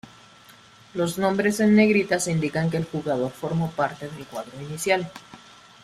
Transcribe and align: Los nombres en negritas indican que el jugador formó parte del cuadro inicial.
Los 0.95 1.19
nombres 1.19 1.59
en 1.59 1.75
negritas 1.75 2.27
indican 2.27 2.71
que 2.71 2.77
el 2.77 2.85
jugador 2.85 3.31
formó 3.31 3.69
parte 3.69 4.09
del 4.09 4.25
cuadro 4.25 4.59
inicial. 4.59 5.11